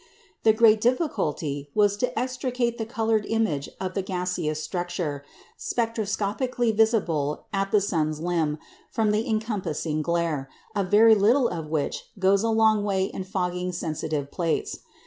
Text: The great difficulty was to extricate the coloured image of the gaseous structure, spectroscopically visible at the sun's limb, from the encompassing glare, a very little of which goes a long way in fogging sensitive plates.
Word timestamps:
The 0.41 0.51
great 0.51 0.81
difficulty 0.81 1.69
was 1.75 1.95
to 1.97 2.17
extricate 2.17 2.79
the 2.79 2.87
coloured 2.87 3.23
image 3.27 3.69
of 3.79 3.93
the 3.93 4.01
gaseous 4.01 4.59
structure, 4.59 5.23
spectroscopically 5.59 6.75
visible 6.75 7.45
at 7.53 7.69
the 7.71 7.81
sun's 7.81 8.19
limb, 8.19 8.57
from 8.91 9.11
the 9.11 9.29
encompassing 9.29 10.01
glare, 10.01 10.49
a 10.75 10.83
very 10.83 11.13
little 11.13 11.47
of 11.47 11.67
which 11.67 12.07
goes 12.17 12.41
a 12.41 12.49
long 12.49 12.83
way 12.83 13.05
in 13.13 13.23
fogging 13.25 13.71
sensitive 13.73 14.31
plates. 14.31 14.79